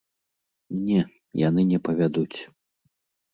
Не, 0.87 1.01
яны 1.47 1.61
не 1.73 1.79
павядуць. 1.89 2.39